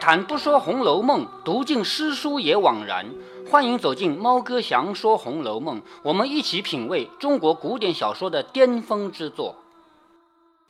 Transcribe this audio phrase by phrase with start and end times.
[0.00, 3.06] 谈不说《红楼梦》，读尽诗书也枉然。
[3.50, 9.56] 欢迎走进猫哥祥说《红楼梦》，我们一起品味中国古典小说的巅峰之作。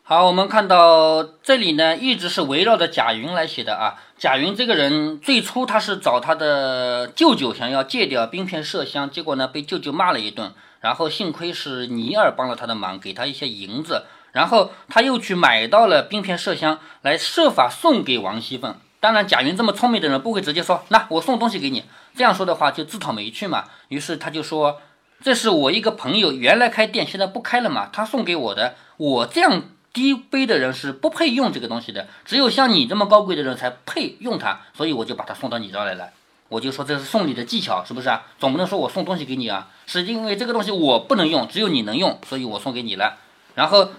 [0.02, 4.00] 好，我们看到这里呢，一直是围绕着贾云来写的啊。
[4.16, 18.74] 贾云这个人，最初他是找他的舅舅想要戒掉冰片麝香，结果呢被舅舅骂了一顿，然后幸亏是尼尔帮了他的忙，给他一些银子，然后他又去买到了冰片麝香，来设法送给王熙凤。
[19.00, 21.84] 当然，贾云这么聪明的人不会直接说，那我送东西给你，
[22.16, 23.64] 这样说的话就自讨没趣嘛。
[23.88, 24.80] 于是他就说，
[25.22, 28.74] 这是我一个朋友原来开店，现在不开了嘛，他送给我的。
[28.96, 36.10] 我这样低卑的人是不配用这个东西的，只有像你这么高贵的人才配用它，所以我就把它送到你这儿来了。
[36.48, 38.24] 我就说这是送礼的技巧，是不是啊？
[38.40, 43.18] 总不能说我送东西给你啊，是因为这个东西我不能用，只有你能用，所以我送给你了。
[43.54, 43.90] 然后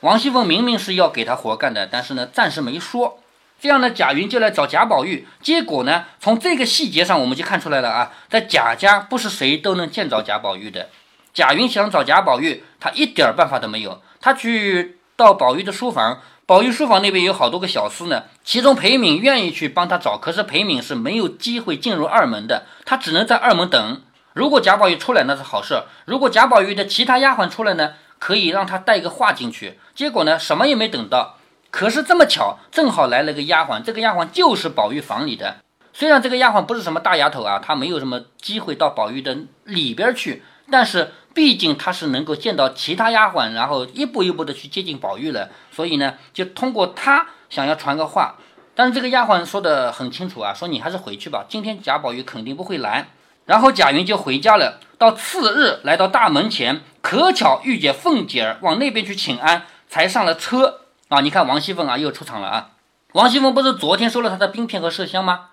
[0.00, 3.18] 王熙凤明明是要给他活干的，但是呢，暂时没说。
[3.64, 10.90] 这样呢，贾云就来找贾宝玉，结果呢，从这个细节上我们就看出来了啊，在贾家不是谁都能见着贾宝玉的。
[11.32, 14.02] 贾云想找贾宝玉，他一点办法都没有。
[14.20, 24.02] 他去到宝玉的书房，宝玉书房那边有好多个小厮呢，其中裴敏愿意去帮他找，可是裴敏是没有机会进入二门的，他只能在二门等。
[24.34, 29.78] 如果贾宝玉出来，那是好事；如果贾宝玉的其他丫鬟出来呢，可以让他带一个话进去。
[29.94, 31.38] 结果呢，什么也没等到。
[31.74, 35.56] 可是这么巧，正好来了个丫鬟，这个丫鬟就是宝玉房里的。
[35.92, 48.36] 虽然这个丫鬟不是什么大丫头啊，她没有什么机会到宝玉的里边去，但是毕竟她是能够见到其他丫鬟，然后一步一步的去接近宝玉了，所以呢，就通过她想要传个话。
[48.76, 53.08] 但是这个丫鬟说的很清楚啊，说你还是回去吧，今天贾宝玉肯定不会来。
[53.46, 54.78] 然后贾云就回家了。
[54.96, 60.82] 到次日来到大门前，可巧遇见凤姐儿往那边去请安，才上了车。
[61.14, 62.70] 啊，你看王熙凤啊，又出场了啊！
[63.12, 65.50] 王熙凤不是昨天收了他的冰片和麝香吗？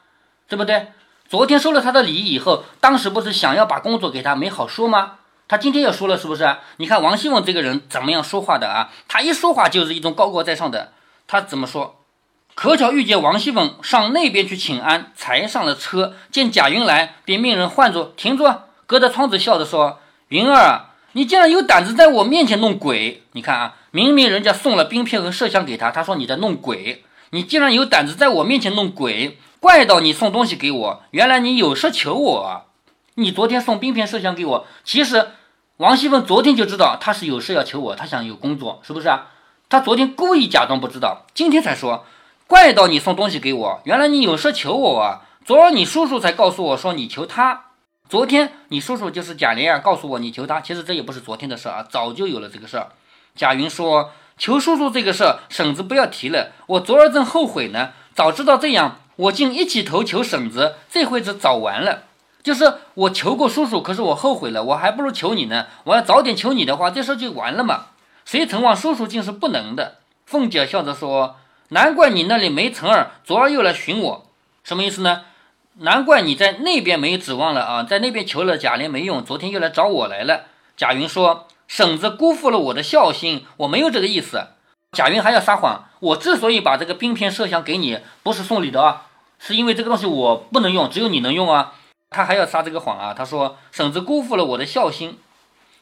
[0.47, 0.88] 对不对？
[1.29, 5.19] 昨天收了他的礼以后，当时不是想要把工作给他没好说吗？
[5.47, 6.57] 他今天又说了，是不是？
[6.77, 8.89] 你看王熙凤这个人怎么样说话的啊？
[9.07, 10.94] 他一说话就是一种高高在上的。
[11.27, 11.97] 他怎么说？
[12.55, 18.51] 可巧遇见王熙凤上那边去请安，才上了车，见贾云来，便命人唤住，停住，
[18.88, 19.99] 隔着窗子笑着说
[20.29, 23.23] ：“云儿。”你竟然有胆子在我面前弄鬼！
[23.33, 27.03] 你看啊，明明人家送了冰片和麝香给他，他说你在弄鬼。
[27.31, 32.68] 你竟然有胆子在我面前弄鬼，怪到你送东西给我，原来你有事求我啊。
[33.16, 35.28] 你昨天送冰片麝香给我，其实
[35.78, 39.28] 王熙凤昨天就知道他是有事要求我，他想有工作，是不是啊？
[39.69, 42.06] 他昨天故意假装不知道，今天才说，
[42.47, 45.22] 怪到你送东西给我，原来你有事求我啊。
[45.46, 47.66] 昨儿你叔叔才告诉我说你求他。
[48.09, 52.90] 昨天你叔叔就是贾琏啊，告诉我你求他，其实这也不是昨天的事啊，早就有了这个事儿。
[53.35, 62.03] 贾云说求叔叔这个事，婶子不要提了，我昨儿正后悔呢，早知道这样，我竟一起头求婶子，这回子早完了。
[62.43, 65.67] 就是我求过叔叔，可是我后悔了，我还不如求你呢。
[65.83, 67.85] 我要早点求你的话，这事就完了嘛。
[68.25, 69.97] 谁曾望叔叔竟是不能的。
[70.25, 71.35] 凤姐笑着说
[71.69, 74.25] ：“难怪你那里没成儿，昨儿又来寻我，
[74.63, 75.21] 什么意思呢？”
[75.79, 80.45] 难怪你在那边没指望了啊，在那边求了贾琏没用，昨天又来找我来了。
[80.75, 84.47] 贾云说：“婶子辜负了我的孝心，我没有这个意思。”
[84.91, 89.03] 贾云还要撒谎，我之所以把这个冰片麝香给你，不是送礼的啊，
[89.39, 91.75] 是因为这个东西我不能用，只有你能用啊。
[92.09, 95.17] 他还要撒这个谎啊，他说：“婶子辜负了我的孝心，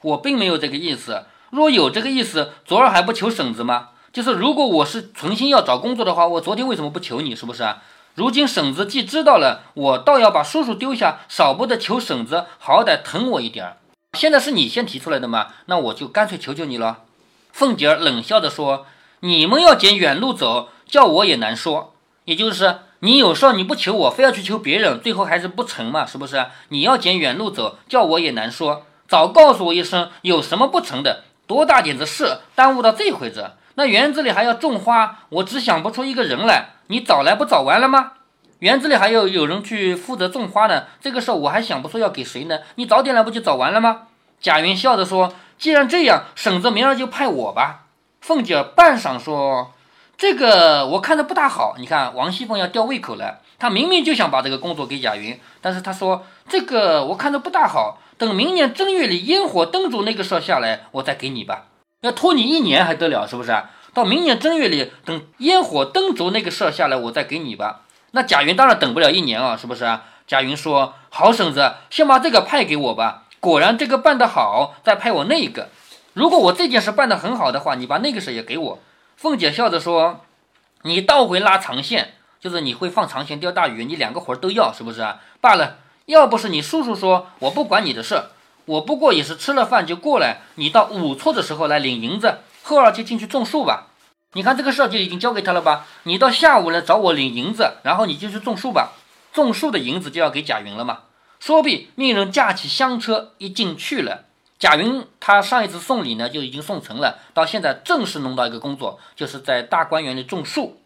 [0.04, 1.26] 我并没有这个意思。
[1.50, 3.90] 若有这个意思，昨儿还不求婶子吗？
[4.14, 7.36] 就是如果我是存心要找工作的话，我昨天为什么不求你？
[7.36, 7.82] 是不是啊？”
[8.14, 13.78] 如今婶子既知道了，我倒要把叔叔丢下，少不得求婶子好歹疼我一点儿。
[14.14, 17.04] 现在是你先提出来的嘛，那我就干脆求求你了。
[17.52, 18.88] 凤姐儿冷笑着说
[19.22, 21.94] ：“你们要捡远路走，叫我也难说。
[22.26, 26.48] 也就是你有事你不求我，非要去求别人，最后还是不成嘛，是不是？
[26.70, 28.86] 你要捡远路走，叫我也难说。
[29.08, 31.24] 早告诉我一声，有什么不成的？
[31.46, 33.52] 多大点子事，耽误到这会子？
[33.76, 38.14] 那园子里还要种花，我只想不出一个人来。”你早来不早完了吗？
[38.60, 42.60] 园子里还有有人去负责种花呢，这个事我还想不出要给谁呢。
[42.76, 44.08] 你早点来不就早完了吗？
[44.42, 47.86] 贾云笑着说：“既然这样，婶子明儿就派我吧。”
[48.20, 49.72] 凤姐半晌说
[50.18, 51.76] ：“这个我看着不大好。
[51.80, 61.68] 你看王熙凤要吊胃口了，她明明就想把这个工作给贾云，但是她说这个我看着不大好，等明年正月里烟火灯烛那个事儿下来，我再给你吧。
[62.02, 63.56] 要拖你一年还得了，是不是？”
[63.94, 67.82] 到明年正月里，等烟火灯烛那个事儿下来，我再给你吧。
[68.12, 70.04] 那贾云当然等不了一年啊，是不是啊？
[70.28, 73.24] 贾云说：“好婶子，先把这个派给我吧。
[73.40, 75.70] 果然这个办得好，再派我那个。
[76.14, 78.80] 如果我这件事办得很好的话，你把那个事也给我。”
[79.18, 80.22] 凤姐笑着说
[80.84, 85.20] ：“你倒会拉长线，就是你会放长线钓大鱼，你两个活都要，是不是啊？
[85.42, 88.24] 罢了，要不是你叔叔说我不管你的事，
[88.66, 93.88] 我不过也是吃了饭就过来，你到午错的时候来领银子，后二就进去种树吧。
[94.34, 95.88] 你看这个事儿就已经交给他了吧？
[96.04, 98.94] 你到下午来找我领银子，然后你就去种树吧。
[99.34, 101.00] 种树的银子就要给贾云了嘛。
[101.40, 104.26] 说毕，命人驾起香车一进去了。
[104.60, 110.80] 贾云他上一次送礼呢就已经送成了，到现在正式弄到一个工作，就是在大观园里种树。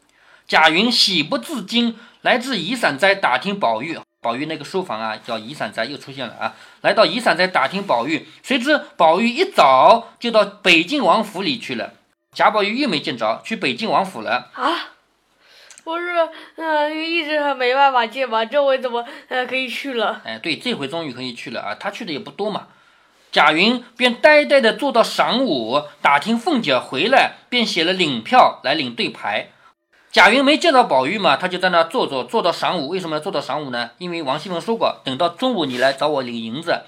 [0.48, 4.00] 贾云喜不自禁，来至移散斋打听宝玉。
[4.22, 6.56] 宝玉那个书房啊，叫移散斋，又出现了啊。
[6.80, 11.92] 来到移散斋打听宝玉，谁知宝玉一早就到北静王府里去了。
[12.34, 14.90] 贾宝玉又没见着，去北静王府了啊！
[15.84, 20.22] 不是，嗯，一直还没办法见嘛，这回怎么呃可以去了？
[20.24, 21.76] 哎，对，这回终于可以去了啊！
[21.78, 22.68] 他去的也不多嘛。
[23.32, 29.50] 贾云便呆呆的坐到晌午，打听凤姐回来，便写了领票来领对牌。
[30.12, 32.88] 贾云没见到宝玉嘛，他就在那坐坐，坐到晌午。
[32.88, 33.90] 为什么要坐到晌午呢？
[33.98, 36.84] 因为王熙凤说过，等到中午你来找我领银子。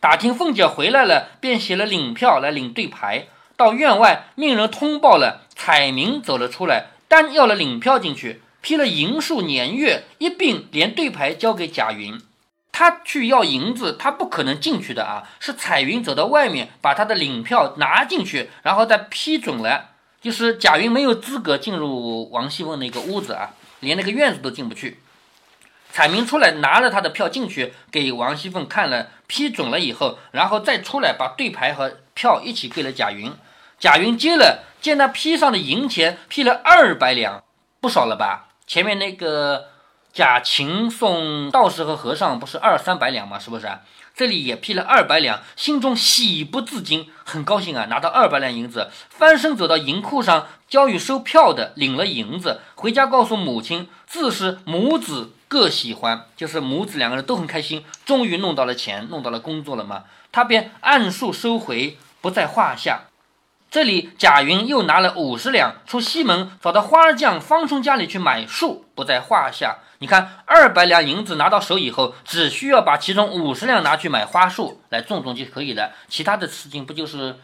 [0.00, 3.26] 打听凤姐回来了，便写了领票来领对牌。
[3.60, 12.18] 到院外，命人通报了，彩明走了出来，单要了领票进去，批了银数年月，一并连对牌交给贾云。
[12.72, 19.90] 他去要银子，他不可能进去的啊，是彩云走到外面，把他的领票拿进去，然后再批准了，
[20.22, 25.02] 就是贾云没有资格进入王熙凤那个屋子啊，连那个院子都进不去。
[25.92, 33.30] 彩明出来拿了他的票进去，给王熙凤看了，批准了以后，然后再出来把对牌和票一起给了贾云。
[33.80, 37.42] 贾云接了，见他批上的银钱批了二百两，
[37.80, 38.48] 不少了吧？
[38.66, 39.68] 前面那个
[40.12, 43.38] 贾琴送道士和和尚不是二三百两吗？
[43.38, 43.66] 是不是？
[44.14, 47.86] 这里也批了二百两，心中喜不自禁，很高兴啊！
[47.86, 60.04] 拿到二百两银子，翻身走到银库上，交与收票的，领了银子，回家告诉母亲，自是母子各喜欢，就是母子两个人都很开心，终于弄到了钱，弄到了工作了嘛。
[60.30, 63.04] 他便按数收回，不在话下。
[63.70, 69.78] 这里贾云又拿了五十两出西门，找到花匠方冲家里去买树，不在话下。
[70.00, 75.92] 你看，二百两银子拿到手以后，只需要把其中五十两拿去买花树来种种就可以了。
[76.08, 77.36] 其他的事情不就是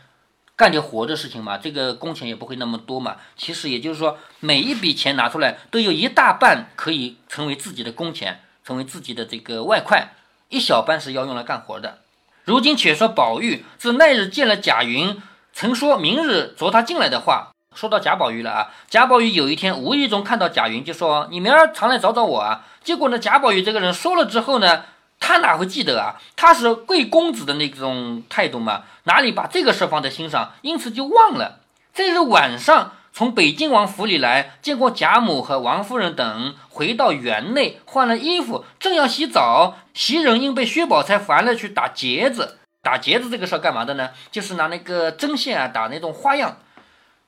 [0.57, 1.59] 干点活的事情吗？
[1.59, 3.19] 这个工钱也不会那么多嘛。
[3.37, 10.09] 其实也就是说，每一笔钱拿出来，都有一大半可以成为自己的工钱，成为自己的这个外快，
[10.49, 11.99] 一小半是要用来干活的。
[12.43, 15.23] 如今且说宝玉自那日见了贾云。
[15.59, 18.69] 曾说明日捉他进来的话，说到贾宝玉了啊。
[18.91, 24.85] 贾宝玉有一天无意中看到贾云，就说：“你明儿常来找找我啊。”结果呢，贾宝玉这个人说了之后呢，
[25.19, 26.21] 他哪会记得啊？
[26.37, 30.53] 他是贵公子的那种态度嘛，哪里把这个事放在心上？
[30.61, 31.61] 因此就忘了。
[31.95, 42.59] 这日晚上从北京王府里来，见过贾母和王夫人等，回到园内换了衣服，正要洗澡，袭人因被薛宝钗烦了，去打结子。
[42.87, 44.11] 打结子这个事儿干嘛的呢？
[44.31, 46.59] 就是拿那个针线啊打那种花样。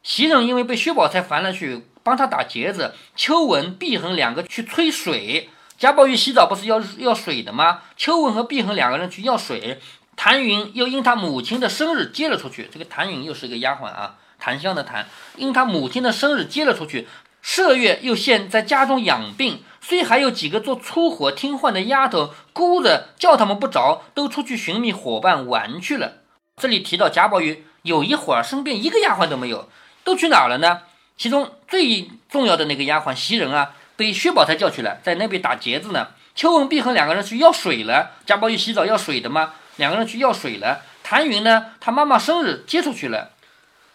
[0.04, 2.94] 袭人因为被薛宝钗烦了，去帮他打结子。
[3.16, 5.50] 秋纹、碧痕两个去催水。
[5.76, 7.82] 贾宝玉洗澡不是要要水的吗？
[7.96, 9.80] 秋纹和碧痕两个人去要水。
[10.14, 12.70] 谭云又因他母亲的生日接了出去。
[12.72, 17.08] 这个谭云又是一个丫鬟啊，檀香的檀，因他母亲的生日接了出去。
[17.48, 19.62] 麝月又现在家中养病。
[19.80, 26.18] 虽还有几个做粗活听唤的丫头，姑子叫他们不着，都出去寻觅伙伴玩去了。
[26.58, 29.66] 这里提到贾宝玉有一会儿身边一个丫鬟都没有，
[30.04, 30.82] 都去哪了呢？
[31.16, 36.08] 其中最重要的那个丫鬟袭人啊，被薛宝钗叫去了，在那边打结子呢。
[36.34, 38.10] 秋文碧和两个人去要水了。
[38.26, 39.54] 贾宝玉洗澡要水的嘛？
[39.76, 40.82] 两个人去要水了。
[41.02, 43.30] 谭云呢，他妈妈生日接出去了。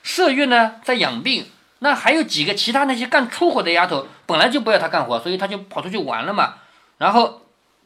[0.04, 1.46] 麝月呢，在养病。
[1.84, 6.54] 那还有几个其他那些干粗活的丫头，本来就不要他干活，所以他就跑出去玩了嘛。
[6.98, 7.42] 然后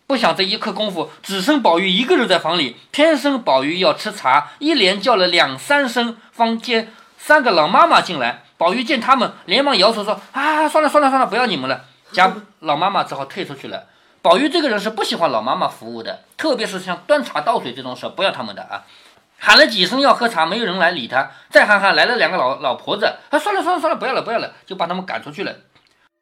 [0.05, 2.77] 不想这一刻功夫，只剩宝玉一个人在房里。
[2.91, 8.43] 偏生宝玉要吃茶，一连叫了两三声，方见三个老妈妈进来。
[8.59, 13.85] 宝玉见他们，连忙摇头说：“啊，算了算了算了，不要你们了。”家老妈妈只好退出去了。
[14.21, 18.85] 宝玉这个人是不喜欢老妈妈服务的，特别是像端茶倒水这种事，不要他们的啊。
[19.39, 21.31] 喊了几声要喝茶，没有人来理他。
[21.49, 25.55] 再喊喊来了两个老老婆子，啊，算了算了算了，不要了不要了，就把他们赶出去了。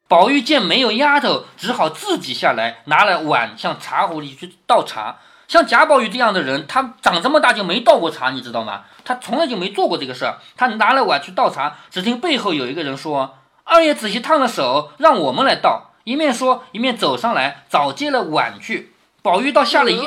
[0.08, 5.16] 宝玉见没有丫头，只好自己下来拿了碗向茶壶里去倒茶。
[5.48, 8.84] 像贾宝玉这样的人，他长这么大就没倒过茶，你知道吗？
[9.04, 10.38] 他从来就没做过这个事儿。
[10.56, 18.92] 他拿了碗去倒茶，只听背后有一个人说：“二爷仔细烫了手，让我们来倒。”一面说一面走上来，早接了碗去。
[19.26, 20.06] 宝玉倒吓了一。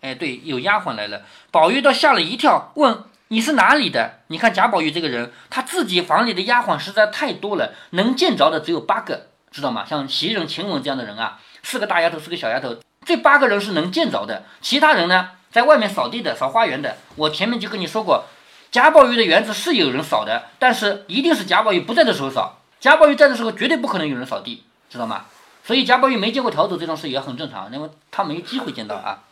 [0.00, 1.20] 哎，对，有丫鬟来了，
[1.50, 4.20] 宝玉倒吓了一跳，问你是哪里的？
[4.28, 9.84] 你看贾宝玉这个人，他自己房里的丫鬟实在太多了，能见着的只有八个，知道吗？
[9.86, 16.96] 像袭人、晴雯这样的人啊，四个大丫头，四个小丫头，这八个人是能见着的，其他人呢，在外面扫地的、扫花园的。
[17.16, 18.24] 我前面就跟你说过，
[18.70, 25.26] 贾宝玉的园子是有人扫的，但是一定是贾宝玉不在的时候扫，贾宝玉在的时候绝对不可能有人扫地，知道吗？
[25.66, 29.24] 所以贾宝玉没见过条子这种事也很正常，因为他没机会见到啊。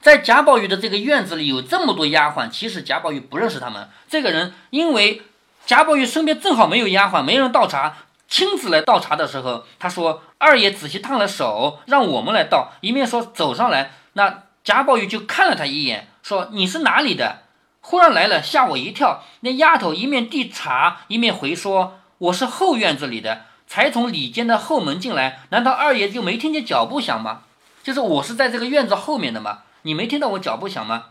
[0.00, 3.90] 在贾宝玉的这个院子里有这么多丫鬟，其实贾宝玉不认识他们。
[4.08, 5.20] 这个人因为
[5.66, 7.98] 贾宝玉身边正好没有丫鬟，没人倒茶，
[8.28, 17.42] 亲自来倒茶的时候，他说：“二爷仔细烫了手，让我们来倒。”一面说走上来，那贾宝玉就看了他一眼，说：“你是哪里的？
[17.82, 23.42] 忽然来了，吓我一跳。”那丫头一面递茶，一面回说：“我是后院子里的。”
[23.74, 27.40] 才从里间的后门进来，难道二爷就没听见脚步响吗？
[27.82, 29.62] 就是我是在这个院子后面的吗？
[29.82, 31.06] 你没听到我脚步响吗？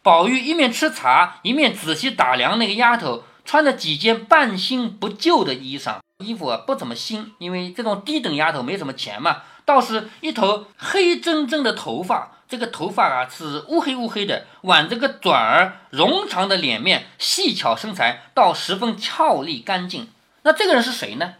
[0.00, 9.38] 宝玉一面吃茶，一面仔细打量那个丫头，穿着几件半新不旧的衣裳，衣服啊不怎么新，因为这种低等丫头没什么钱嘛。
[9.64, 20.06] 倒是一头黑铮铮的头发，这个头发啊是乌黑乌黑的，挽着个转儿，容长的脸面，细巧身材，倒十分俏丽干净。
[20.42, 21.34] 那这个人是谁呢？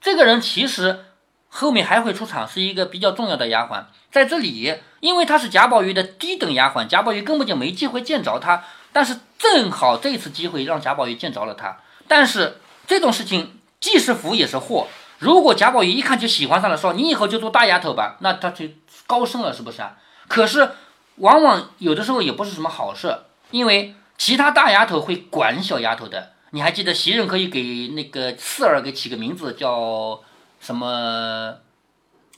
[0.00, 1.04] 这个人其实
[1.48, 3.84] 后面还会出场，是一个比较重要的丫鬟。
[4.10, 8.64] 在这里，因为她是贾宝玉的低等丫鬟，贾宝玉根本就没机会见着她。
[8.92, 11.78] 但是正好这次机会让贾宝玉见着了她。
[12.08, 14.88] 但是这种事情既是福也是祸。
[15.18, 18.66] 如果贾宝玉一看就喜欢上了，说你以后就做大丫头吧，那他就
[19.06, 19.96] 高升了，是不是啊？
[20.28, 20.70] 可是
[21.16, 23.18] 往往有的时候也不是什么好事，
[23.50, 26.32] 因为其他大丫头会管小丫头的。
[26.50, 30.20] 你还记得袭人可以给那个四儿给起个名字叫
[30.60, 31.54] 什么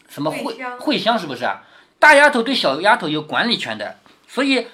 [0.08, 1.62] 什么慧慧香是不是啊？
[1.98, 4.66] 大丫头对小丫头有管理权的，所以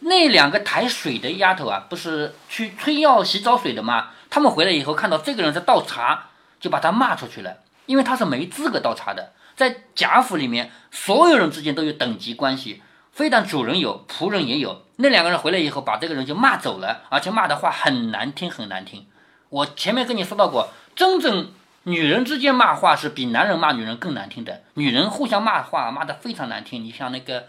[0.00, 4.10] 那两个抬水的丫头啊，不是去催要洗澡水的吗？
[4.30, 9.32] 他们回来以后看到这个人在倒茶，就把他骂出去了，因为他是没资格倒茶的。
[9.54, 12.82] 在贾府里面，所有人之间都有等级关系。
[13.12, 14.85] 非但主人有，仆人也有。
[14.96, 19.06] 那两个人回来以后，把这个人就骂走了，而且骂的话很难听，很难听。
[19.50, 21.52] 我前面跟你说到过，真正
[21.84, 24.62] 女人之间骂话是比男人骂女人更难听的。
[24.74, 26.82] 女人互相骂话骂的非常难听。
[26.82, 27.44] 你像那个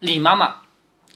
[0.00, 0.56] 李妈妈，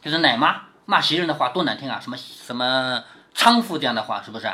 [0.00, 3.02] 就是奶妈骂袭人的话多难听啊，什么什么
[3.34, 4.48] 娼妇这样的话，是不是？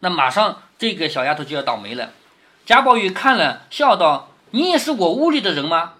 [0.00, 2.10] 那马上这个小丫头就要倒霉了。
[2.66, 5.94] 贾宝玉看了，笑道：“你也是我屋里的人吗？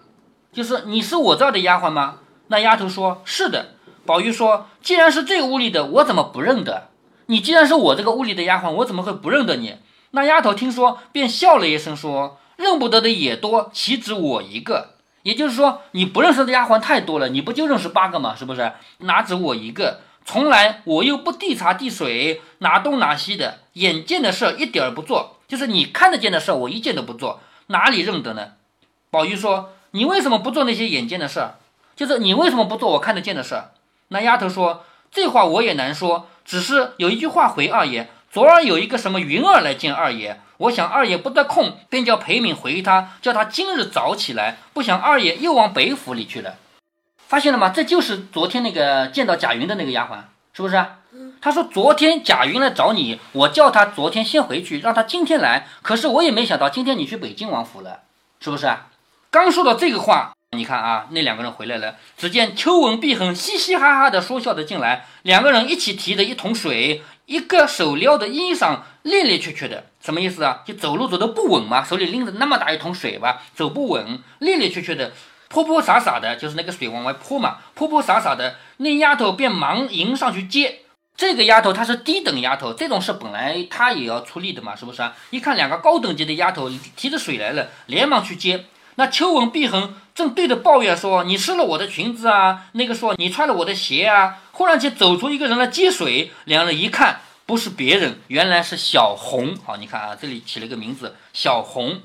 [0.53, 3.71] 就是你是我这儿的丫鬟吗？”那丫头说：“是的。”
[4.05, 6.89] 宝玉说：“既然是这个屋里的，我怎么不认得？
[7.25, 9.77] 你既然是我这个屋里的丫鬟，我怎么会不认得你？”
[10.11, 14.95] 那丫头听说，便笑了一声，说：“认不得的也多，岂止我一个？
[15.23, 18.35] 也就是说，你不认识的丫鬟太多了，你不就认识八个吗？
[18.35, 18.73] 是不是？
[18.99, 20.01] 哪止我一个？
[20.23, 28.49] 从来我又不递茶递水，拿东拿西的，眼见的事一点儿不做，就是你看得见的事，我一件都不做，哪里认得呢？”
[29.09, 31.49] 宝玉说：“你为什么不做那些眼见的事？”
[31.95, 33.55] 就是你为什么不做我看得见的事？
[34.09, 38.09] 那丫头说：“这话我也难说，只是有一句话回二爷。
[38.31, 44.57] 昨儿有一个什么云儿来见二爷，我想二爷不得空，便叫裴敏回他，叫他今日早起来。
[44.73, 46.57] 不想二爷又往北府里去了。
[47.27, 47.69] 发现了吗？
[47.69, 50.17] 这就是昨天那个见到贾云的那个丫鬟，
[50.53, 50.85] 是不是？
[51.41, 55.67] 他说昨天贾云来找你，我叫他昨天先回去，让他今天来。
[55.81, 58.01] 可是我也没想到今天你去北京王府了，
[58.39, 58.71] 是不是？
[59.31, 61.95] 刚说到这个话。”你看啊，那两个人回来了。
[62.17, 70.63] 只见秋文、碧痕嘻嘻哈哈的说笑着进来，两个人一起提着一桶水，一个手撩的衣裳，趔趔趄趄的，什么意思啊？
[70.65, 75.11] 就走路走得不稳嘛，手里拎着那么大一桶水吧，走不稳，趔趔趄趄的，
[75.49, 78.55] 泼泼洒洒的，就是那个水往外泼嘛，泼泼洒洒的。
[78.77, 80.79] 那丫头便忙迎上去接。
[81.17, 85.15] 这个丫头她是低等丫头，这种事本来她也要出力的嘛，是不是啊？
[85.29, 88.65] 一看两个高等级的丫头提着水来了，连忙去接。
[88.95, 99.57] 那秋文、碧痕正对着抱怨说：“你湿了我的裙子啊！”那个说：“你穿了我的鞋啊！”忽然间走出一个人来接水，两人一看，不是别人，原来是小红。
[99.65, 101.99] 好，你看啊，这里起了个名字小红。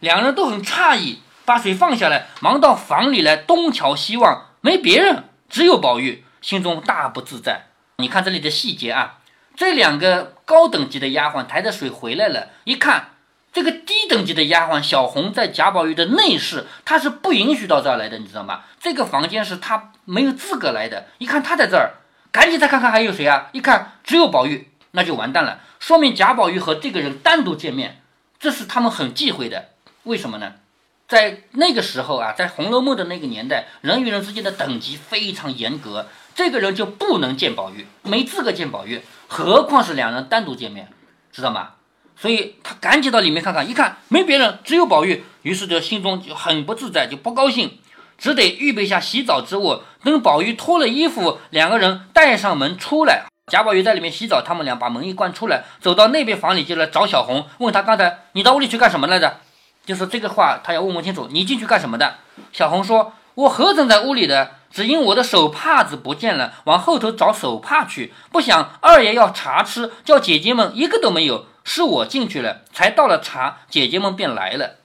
[0.00, 7.68] 两人都很诧异，把水放下来，忙到房里来东瞧西望，没别人，只有宝玉，心中大不自在。
[7.96, 9.20] 你看这里的细节啊，
[9.56, 13.12] 这两个高等级的丫鬟抬着水回来了，一看。
[13.54, 18.62] 这个低等级的丫鬟小红在贾宝玉的内室，她是不允许到这儿来的，你知道吗？
[18.80, 21.06] 这个房间是她没有资格来的。
[21.18, 21.94] 一看她在这儿，
[22.32, 23.50] 赶紧再看看还有谁啊？
[23.52, 28.02] 一看只有宝玉，那就完蛋了，说明贾宝玉和这个人单独见面，
[28.40, 29.68] 这是他们很忌讳的。
[30.02, 30.54] 为什么呢？
[31.06, 40.88] 在那个时候啊，在《红楼梦》的那个年代，人与人之间的等级非常严格，这个人就不能见宝玉，没资格见宝玉，何况是两人单独见面，
[41.30, 41.74] 知道吗？
[42.16, 47.78] 所以他赶紧到里面看看，一看没别人，只有宝玉，于是就心中就很不自在，就不高兴，
[48.16, 49.80] 只得预备下洗澡之物。
[50.02, 59.40] 等宝玉脱了衣服，两个人带上门出来，贾宝玉在里面洗澡，他们俩把门一关出来，走到那边房里就来找小红，问他刚才你到屋里去干什么来着？
[59.84, 62.14] 就是这个话，他要问问清楚，你进去干什么的？
[62.52, 64.52] 小红说：“我何曾在屋里的？
[64.70, 68.12] 只因我的手帕子不见了，往后头找手帕去。
[68.32, 74.76] 不想二爷要茶吃，叫姐姐们一个都没有，是我进去了，才倒了茶，姐姐们便来了。”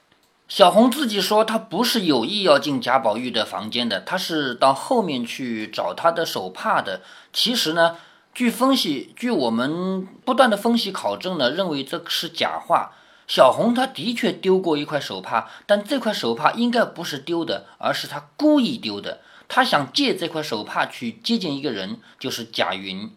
[0.49, 7.01] 小红自己说，她不是有意要进贾宝玉的房间的，她是到后面去找她的手帕的。
[7.31, 7.97] 其实呢，
[8.33, 12.93] 据分析，据我们不断的分析考证呢，认为这是假话。
[13.27, 19.19] 小红她的确丢过一块手帕，但这块手帕应该不是丢的，而是她故意丢的。
[19.47, 23.15] 她想借这块手帕去接近一个人，就是贾云。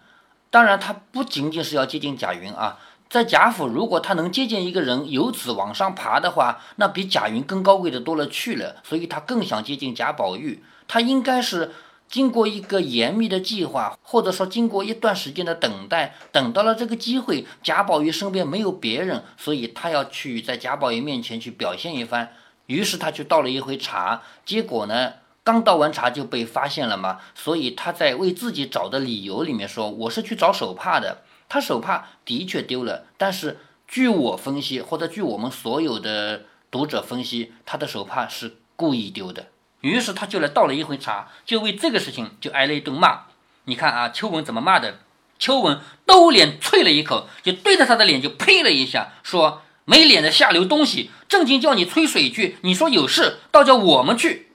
[0.51, 2.79] 当然，她不仅仅是要接近贾云啊，
[3.13, 8.77] 在贾府，如果他能接近一个人，由此往上爬的话，那比贾云更高贵的多了去了。
[8.83, 10.65] 所以他更想接近贾宝玉。
[10.89, 11.73] 他应该是。
[12.09, 22.35] 经过一个严密的计划，或者说经过一段时间的等待，等到了这个机会，贾宝玉身边没有别人，所以他要去在贾宝玉面前去表现一番。
[22.67, 27.19] 于是他去倒了一回茶，结果呢，刚倒完茶就被发现了嘛。
[27.35, 39.49] 所以他在为自己找的理由里面说：“我是去找手帕的。”他手帕的确丢了，但是据我分析，或者据我们所有的读者分析，他的手帕是故意丢的。
[39.83, 43.25] 于是他就来倒了一回茶，就为这个事情就挨了一顿骂。
[43.65, 45.01] 你看啊，秋文怎么骂的？
[45.39, 51.11] 秋文兜脸啐了一口，就对着他的脸就呸了一下，说：“没脸的下流东西！
[51.29, 54.53] 正经叫你吹水去，你说有事，倒叫我们去。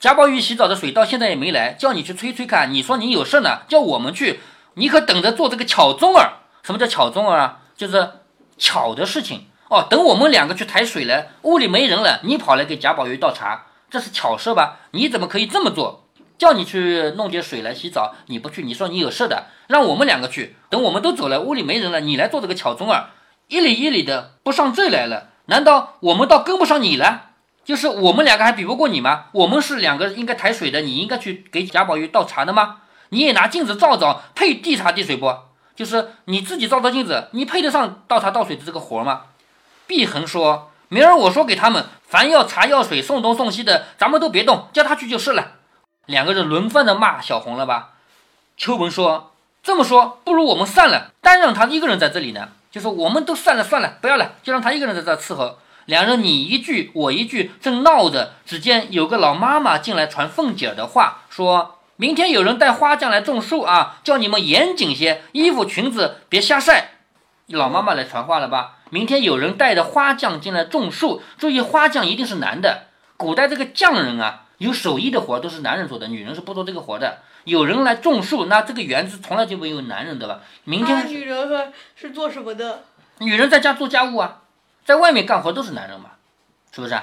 [0.00, 2.72] 贾宝玉洗澡的水到现在也没来，叫你去吹吹看。
[2.72, 4.40] 你说你有事呢，叫我们去，
[4.74, 6.34] 你可等着做这个巧中儿。
[6.62, 7.60] 什么叫巧中儿啊？
[7.76, 8.10] 就是
[8.56, 9.86] 巧的事情哦。
[9.88, 14.78] 等我们两个去抬水了，屋里没人了，你跑来给贾宝玉倒茶。”这是巧事吧？
[14.90, 16.08] 你怎么可以这么做？
[16.36, 20.56] 叫你去弄点水来洗澡，你不去，你说你有事的，让我们两个去。
[20.68, 23.10] 等我们都走了，屋里没人了，你来做这个巧中儿，
[23.46, 25.28] 一里一里的不上这来了。
[25.46, 27.26] 难道我们倒跟不上你了？
[27.64, 29.26] 就是我们两个还比不过你吗？
[29.32, 32.78] 我们是两个应该抬水的，你应该去给贾宝玉倒茶的吗？
[33.14, 35.32] 你也拿镜子照照，配递茶递水不？
[35.76, 39.22] 就是你自己照照镜子，你配得上倒茶倒水的这个活吗？
[39.86, 40.70] 碧恒说。
[40.88, 45.52] 明儿我说给他们，凡要茶要水送东送西的，咱们都别动，叫他去就是了。
[46.06, 47.94] 两个人轮番的骂小红了吧？
[48.56, 52.50] 秋文说：“这么说，不如我们散了，单让他一个人在这里呢。
[52.70, 66.90] 就说我们都散了，算了，不要了，就让他一个人在这伺候。”两人你一句我一句，正闹着，只见有个老妈妈进来传凤姐的话，说明天有人带花匠来种树啊，叫你们严谨些，衣服裙子别瞎晒。
[67.46, 68.78] 老妈妈来传话了吧？
[68.90, 72.88] 明天有人带着花匠进来种树，注意花匠一定是男的。
[73.16, 77.18] 古代这个匠人啊，有手艺的活都是男人做的，女人是不做这个活的。
[77.44, 80.40] 有人来种树，那这个园子从来就没有男人的吧？
[80.64, 82.84] 明天女人是做什么的？
[83.18, 84.40] 女人在家做家务啊，
[84.84, 86.10] 在外面干活都是男人嘛，
[86.74, 86.98] 是不是？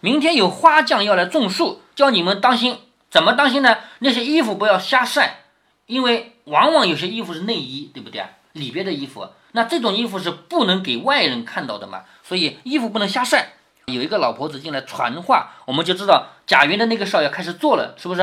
[0.00, 2.78] 明天有花匠要来种树，叫你们当心。
[3.10, 3.78] 怎么当心呢？
[4.00, 5.44] 那些衣服不要瞎晒，
[5.86, 8.30] 因为往往有些衣服是内衣，对不对啊？
[8.52, 9.28] 里边的衣服。
[9.52, 13.54] 那这种衣服是不能给外人看到的嘛，所以衣服不能瞎晒。
[13.86, 18.20] 有一个老婆子进来传话，我们就知道贾云的那个事要开始做了，是不是？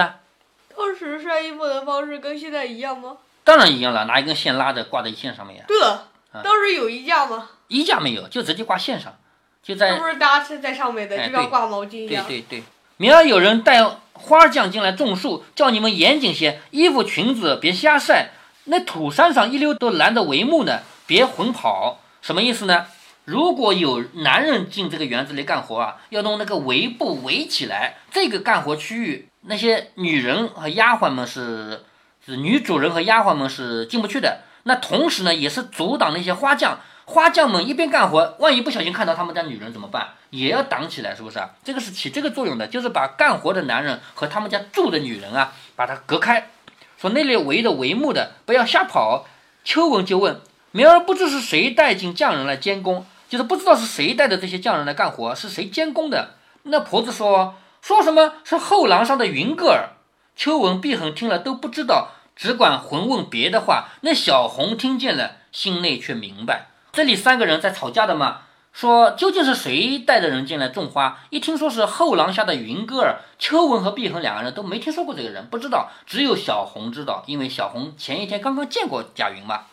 [0.77, 3.17] 当时晒衣服的方式跟现在一样吗？
[3.43, 5.63] 当然一样了，拿一根线拉着挂在线上面呀。
[5.67, 6.09] 对了，
[6.43, 7.49] 当时有衣架吗？
[7.69, 9.17] 衣架没有，就直接挂线上，
[9.63, 9.93] 就在。
[9.93, 12.23] 是不是搭是在上面的，就像挂毛巾一样？
[12.27, 12.63] 对对对。
[12.97, 18.31] 明儿有人带花匠进来种树，叫你们严谨些，衣服裙子别瞎晒。
[18.65, 20.79] 那土山上一溜都拦着帷幕呢。
[21.05, 22.87] 别混跑，什么意思呢？
[23.25, 31.83] 如果有男人进这个园子里干活啊，要弄那个围布围起来，这个干活区域，那些女人和丫鬟们是，
[32.25, 34.39] 是女主人和丫鬟们是进不去的。
[34.63, 40.09] 那同时呢，也是阻挡那些花匠，花匠们一边干活，万一不小心看到他们家女人怎么办？
[40.31, 41.51] 也要挡起来，是不是啊？
[41.63, 46.49] 这个是起这个作用的，就是把干活的男人和他们家住的女人啊，把它隔开。
[46.97, 49.25] 说那里围着帷幕的，不要瞎跑。
[49.63, 50.41] 秋文就问。
[50.71, 56.31] 明儿不知是谁带进匠人来监工，就是不知道是谁带的这些匠人来干活，是谁监工的？
[56.63, 59.95] 那婆子说说什么是后廊上的云个儿。
[60.35, 63.89] 秋文、碧恒听了都不知道，只管混问别的话。
[64.01, 66.65] 那小红听见了，心内却明白，
[66.95, 68.43] 这里三个人在吵架的嘛。
[68.71, 71.19] 说究竟是谁带的人进来种花？
[71.29, 79.63] 一听说是后廊下的云哥儿，秋文和碧恒两个人都没听说过这个人，不知道，只有小红知道，因为小红前一天刚刚见过贾云嘛。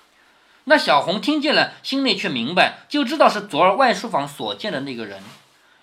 [0.64, 5.20] 那小红听见了，心内却明白，就知道是昨儿外书房所见的那个人。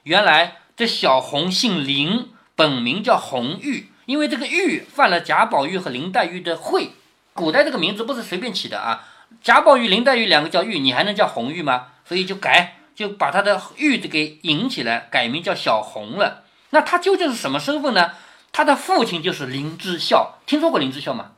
[0.03, 6.91] 原来这小红姓林，本名叫红玉，因为这个玉犯了贾宝玉和林黛玉的讳。
[7.33, 9.07] 古代这个名字不是随便起的啊，
[9.41, 11.87] 贾宝玉、林黛玉两个叫玉，你还能叫红玉吗？
[12.05, 16.43] 所以就改，就把他的玉给引起来，改名叫小红了。
[16.71, 18.11] 那他究竟是什么身份呢？
[18.51, 21.31] 他的父亲就是林之孝，听说过林之孝吗？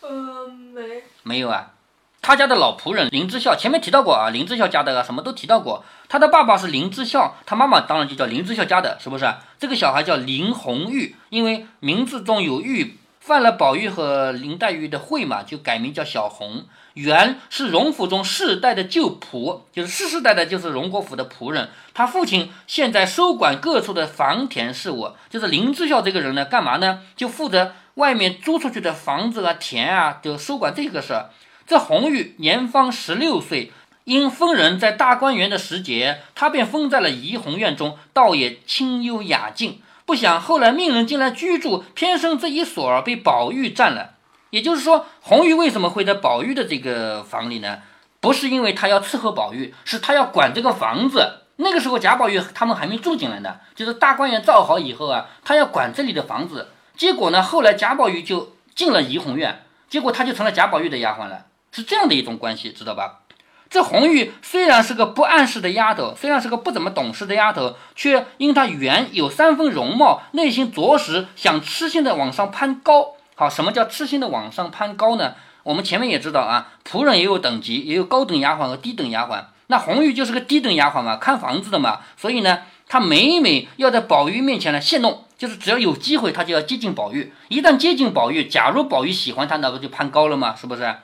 [0.00, 1.02] 呃，没。
[1.22, 1.70] 没有啊。
[2.20, 5.84] 他家的老仆人林之孝，前面提到过啊，林之孝家的什么都提到过。
[6.08, 9.32] 他的爸爸是林之孝，他妈妈当然就叫林之孝家的，是不是？
[9.58, 16.64] 这个小孩叫林红玉，因为名字中有玉，犯了宝玉和林黛玉的讳嘛，就改名叫小红。
[16.94, 21.68] 原是荣府中世代的旧仆，就是世世代代就是荣国府的仆人。
[21.92, 27.02] 他父亲现在收管各处的房田事务，就是林之孝这个人呢，干嘛呢？
[27.16, 31.28] 就负责外面租出去的房子啊、田啊，就收管这个事儿。
[31.66, 33.70] 这红玉年方十六岁，
[34.04, 39.82] 因封人在大观园的时节，他便封在了怡红院中，倒也清幽雅静。
[40.08, 44.14] 不想后来命人进来居住，偏生这一所儿被宝玉占了。
[44.48, 47.80] 也就是说，红玉为什么会在宝玉的这个房里呢？
[48.18, 51.42] 不是因为他要伺候宝玉，是他要管这个房子。
[51.56, 56.68] 那个时候贾宝玉他们还没住进来呢，就是大观园造好以后啊，他要管这里的房子。
[56.96, 61.44] 结果呢，后来贾宝玉就进了怡红院，结果他就成了贾宝玉的丫鬟了。
[61.70, 63.20] 是这样的一种关系，知道吧？
[63.70, 73.14] 这红玉虽然是个不谙世的丫头，虽然是个不怎么懂事的丫头，却因她原有三分容貌，内心着实想痴心的往上攀高。
[73.34, 75.34] 好，什么叫痴心的往上攀高呢？
[75.64, 79.44] 我们前面也知道啊，仆人也有等级，也有高等丫鬟和低等丫鬟。
[79.66, 87.34] 那红玉就是个低等丫鬟嘛，看房子的嘛，所以呢，她每每要在宝玉面前呢戏弄，就是只要有机会，她就要接近宝玉。
[87.48, 90.54] 一旦接近宝玉，假如宝玉喜欢她，那不就攀高了吗？
[90.58, 90.94] 是不是？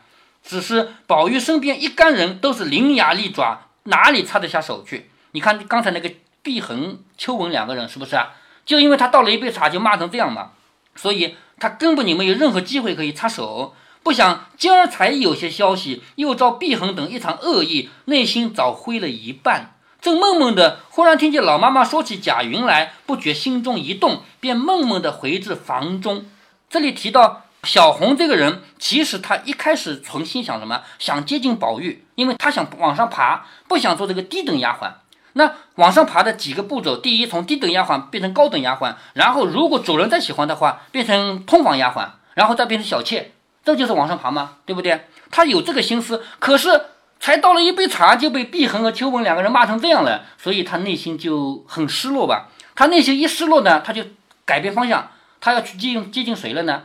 [0.45, 5.11] 只是宝玉身边一干人都是伶牙俐爪，哪里插得下手去？
[5.33, 8.33] 你看刚才那个碧恒、秋纹两个人是不是啊？
[8.67, 10.51] 就因为他倒了一杯茶就骂成这样嘛，
[10.95, 13.75] 所以他根本就没有任何机会可以插手。
[14.03, 19.75] 不想今儿才有些消息，又遭碧恒等一场恶意，内心早灰了一半。
[20.03, 26.27] 正闷闷的，忽然听见老妈妈说起贾云来，不觉心中一动，便闷闷的回至房中。
[26.69, 27.44] 这里提到。
[27.65, 30.83] 小红这个人，其实她一开始存心想什么？
[30.99, 34.93] 想接近宝玉，因为她想往上爬，不想做这个低等丫鬟。
[35.37, 43.33] 那往上爬的几个步骤，第一，从低等丫鬟变成高等丫鬟，然后如果主人再喜欢的话，变成通房丫鬟，然后再变成小妾，
[43.65, 44.59] 这就是往上爬吗？
[44.65, 45.07] 对不对？
[45.33, 46.83] 他有这个心思，可是
[47.19, 52.49] 才倒了一杯茶，就被碧痕和秋纹两个人骂成这样了，所以他内心就很失落吧。
[52.77, 54.05] 他内心一失落呢，他就
[54.45, 56.85] 改变方向，他要去接近接近谁了呢？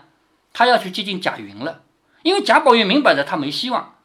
[0.54, 1.82] 他要去接近贾云了，
[2.24, 3.96] 因为贾宝玉明摆着他没希望，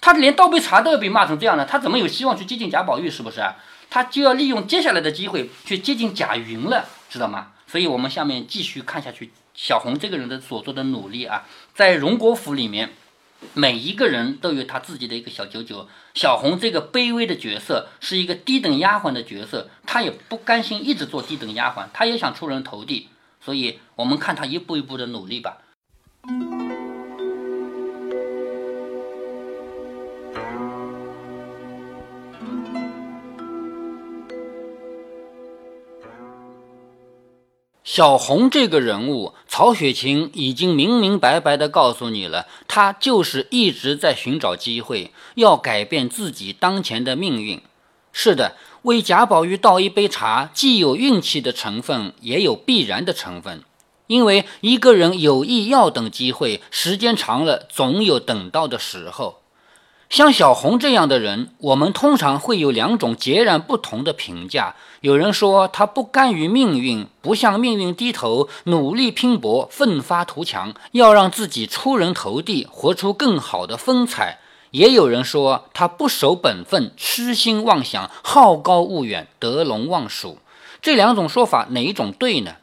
[0.00, 3.10] 他连倒杯茶都要被骂成这样了，他怎么有希望去接近贾宝玉？
[3.10, 3.56] 是不是啊？
[3.88, 7.52] 他就要利用接下来的机会去接近贾云了，知道吗？
[7.66, 12.90] 所以我们下面继续看下去，小红这个人的所做的努力啊，在荣国府里面，
[13.54, 15.88] 每一个人都有他自己的一个小九九。
[16.14, 23.08] 小红这个卑微的角色是一个低等丫鬟的角色，她也不甘心一直做低等丫鬟，她也想出人头地。
[23.42, 25.58] 所以我们看她一步一步的努力吧。
[37.84, 47.60] 小红这个人物，曹雪芹已经明明白白的告诉你了，他就是一直在寻找机会，要改变自己当前的命运。
[48.12, 53.62] 是的，为贾宝玉倒一杯茶，既有运气的成分，也有必然的成分。
[54.12, 59.38] 因为一个人有意要等机会，时间长了，总有等到的时候。
[60.10, 64.76] 像小红这样的人，我们通常会有两种截然不同的评价。
[65.00, 74.40] 有人说他不甘于命运，不向命运低头，努力拼搏，奋发图强，要让自己出人头地，活出更好的风采。
[74.72, 80.36] 也有人说他不守本分，痴心妄想，好高骛远，得陇望蜀。
[80.82, 82.56] 这两种说法，哪一种对呢？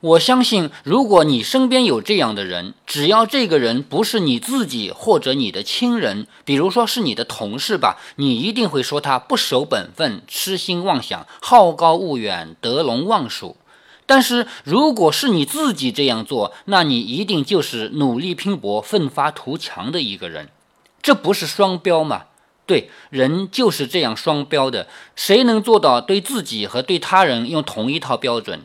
[0.00, 13.56] 我相信，如果你身边有这样的人，只要这个人不是你自己或者你的亲人，比如说是你的同事吧，你一定会说他不守本分、痴心妄想、好高骛远、得陇望蜀。
[14.04, 20.50] 但是如果是你自己这样做，那你一定就是努力拼搏、奋发图强的一个人。
[21.02, 22.24] 这不是双标吗？
[22.66, 24.86] 对，人就是这样双标的。
[25.16, 28.60] 谁能做到对自己和对他人用同一套标准？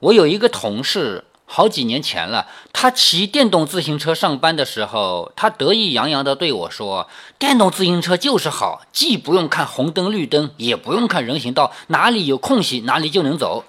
[0.00, 7.06] 我有一个同事，好几年前了，他骑电动自行车上班的时候，他得意洋洋地对我说
[7.38, 13.64] ：“电动自行车就是好，既不用看红灯绿灯，也不用看人行道，哪里有空隙哪里就能走。”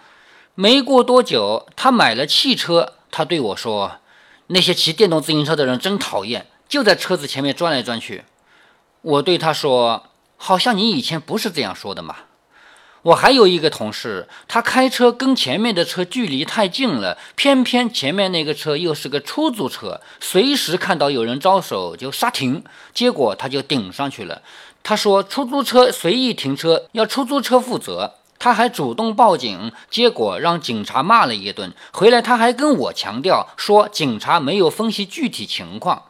[0.55, 3.99] 没过多久，他买了汽车，他对我说
[4.47, 8.23] ：“那些骑电动自行车的人真讨厌，就在车子前面转来转去。”
[9.01, 10.03] 我对他说
[10.37, 12.15] ：“好像你以前不是这样说的嘛。”
[13.03, 24.43] 我还有一个同事，他开车跟前面的车距离太近了，偏偏前面那个车又是个出租车，随时看到有人招手就刹停，结果他就顶上去了。
[24.83, 31.73] 他说出租车随意停车要出租车负责，他还主动报警，结果让警察骂了一顿。
[31.91, 36.03] 回来他还跟我强调说警察没有分析具体情况，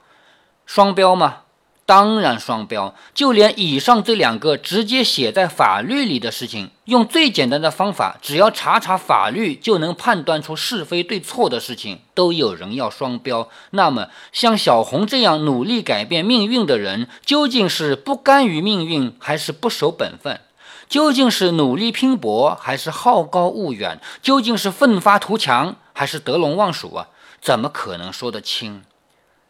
[0.65, 1.43] 双标吗？
[1.91, 13.49] 当然双标，就连以上这两个直接写在法律里的事情，用最简单的方法，只要查查法律就能判断出是非对错的事情，都有人要双标。
[13.71, 20.39] 那么，像小红这样努力改变命运的人，究竟是不甘于命运，还是不守本分？
[20.87, 23.99] 究竟是努力拼搏，还是好高骛远？
[24.21, 27.09] 究竟是奋发图强，还是得陇望蜀啊？
[27.41, 28.83] 怎么可能说得清？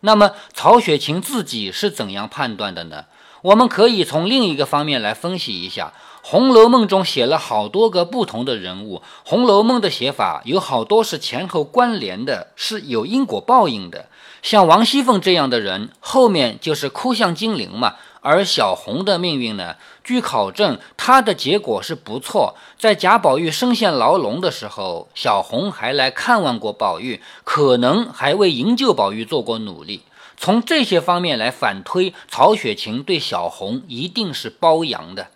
[0.02, 3.06] 那么曹雪芹自己是怎样判断的呢？
[3.42, 5.94] 我们可以从另一个方面来分析一下。
[6.30, 14.06] 《红楼梦》中写了好多个不同的人物，《红楼梦》的写法有好多是前后关联的，是有因果报应的。
[14.44, 17.96] 像王熙凤这样的人，后面就是哭像金陵嘛。
[18.22, 19.76] 而小红的命运呢？
[20.04, 22.56] 据考证，她的结果是不错。
[22.78, 30.04] 在贾宝玉身陷牢笼的时候，小红还来看望过宝玉，可能还为营救宝玉做过努力。
[30.38, 35.28] 从这些方面来反推，曹雪芹对小红一定是包养的。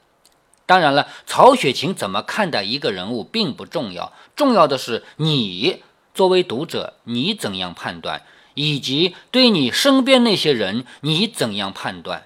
[0.68, 5.82] 当然了，曹雪芹怎么看待一个人物并不重要，重要的是你
[6.14, 8.22] 作为读者，你怎样判断，
[8.54, 12.26] 以及对你身边那些人，你怎样判断。